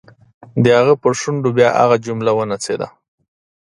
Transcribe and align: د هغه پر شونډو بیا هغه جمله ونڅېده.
د 0.63 0.65
هغه 0.77 0.93
پر 1.01 1.11
شونډو 1.21 1.49
بیا 1.57 1.69
هغه 1.81 1.95
جمله 2.05 2.31
ونڅېده. 2.37 2.87